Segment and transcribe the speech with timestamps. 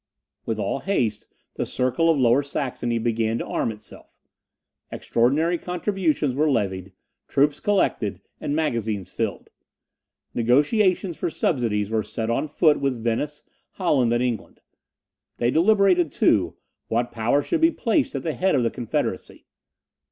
[0.47, 1.27] With all haste,
[1.57, 4.09] the circle of Lower Saxony began to arm itself.
[4.91, 6.93] Extraordinary contributions were levied,
[7.27, 9.51] troops collected, and magazines filled.
[10.33, 13.43] Negociations for subsidies were set on foot with Venice,
[13.73, 14.61] Holland, and England.
[15.37, 16.55] They deliberated, too,
[16.87, 19.45] what power should be placed at the head of the confederacy.